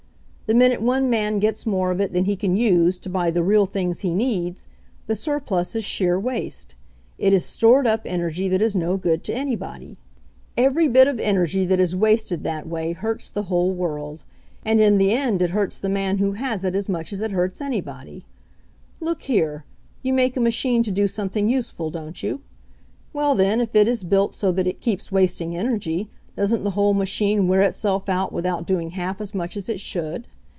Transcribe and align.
The 0.51 0.57
minute 0.57 0.81
one 0.81 1.09
man 1.09 1.39
gets 1.39 1.65
more 1.65 1.91
of 1.91 2.01
it 2.01 2.11
than 2.11 2.25
he 2.25 2.35
can 2.35 2.57
use 2.57 2.97
to 2.97 3.09
buy 3.09 3.31
the 3.31 3.41
real 3.41 3.65
things 3.65 4.01
he 4.01 4.13
needs, 4.13 4.67
the 5.07 5.15
surplus 5.15 5.77
is 5.77 5.85
sheer 5.85 6.19
waste. 6.19 6.75
It 7.17 7.31
is 7.31 7.45
stored 7.45 7.87
up 7.87 8.01
energy 8.03 8.49
that 8.49 8.61
is 8.61 8.75
no 8.75 8.97
good 8.97 9.23
to 9.23 9.33
anybody. 9.33 9.95
FIVE 10.57 10.57
DOLLARS 10.57 10.57
A 10.57 10.57
DAY 10.57 10.87
MINIMUM 10.87 11.15
149 11.15 11.29
"Every 11.31 11.35
bit 11.37 11.55
of 11.55 11.55
energy 11.55 11.65
that 11.67 11.81
is 11.81 11.95
wasted 11.95 12.43
that 12.43 12.67
way 12.67 12.91
hurts 12.91 13.29
the 13.29 13.43
whole 13.43 13.71
world, 13.71 14.25
and 14.65 14.81
in 14.81 14.97
the 14.97 15.13
end 15.13 15.41
it 15.41 15.51
hurts 15.51 15.79
the 15.79 15.87
man 15.87 16.17
who 16.17 16.33
has 16.33 16.65
it 16.65 16.75
as 16.75 16.89
much 16.89 17.13
as 17.13 17.21
it 17.21 17.31
hurts 17.31 17.61
anybody. 17.61 18.25
Look 18.99 19.21
here, 19.21 19.63
you 20.03 20.11
make 20.11 20.35
a 20.35 20.41
machine 20.41 20.83
to 20.83 20.91
do 20.91 21.07
something 21.07 21.47
useful, 21.47 21.89
don't 21.91 22.21
you? 22.21 22.41
Well, 23.13 23.35
then, 23.35 23.61
if 23.61 23.73
it 23.73 23.87
is 23.87 24.03
built 24.03 24.33
so 24.33 24.51
that 24.51 24.67
it 24.67 24.81
keeps 24.81 25.13
wasting 25.13 25.55
energy, 25.55 26.09
doesn't 26.35 26.63
the 26.63 26.71
whole 26.71 26.93
machine 26.93 27.47
wear 27.47 27.61
itself 27.61 28.09
out 28.09 28.33
without 28.33 28.67
doing 28.67 28.89
half 28.91 29.21
as 29.21 29.33
much 29.33 29.55
as 29.55 29.69
it 29.69 29.79
should 29.79 30.27